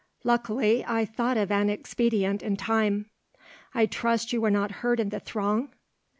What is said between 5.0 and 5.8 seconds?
the throng?"